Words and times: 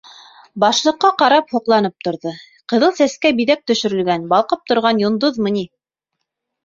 Башлыҡҡа 0.61 1.11
ҡарап 1.21 1.51
һоҡланып 1.55 2.07
торҙо, 2.07 2.33
ҡыҙыл 2.73 2.97
сәскә 3.01 3.35
биҙәк 3.43 3.63
төшөрөлгән, 3.73 4.27
балҡып 4.35 4.65
торған 4.73 5.05
йондоҙмо 5.07 5.57
ни! 5.59 5.67